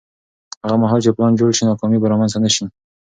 [0.63, 2.65] هغه مهال چې پلان جوړ شي، ناکامي به رامنځته نه شي.